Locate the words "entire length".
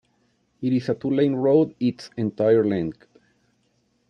2.17-3.05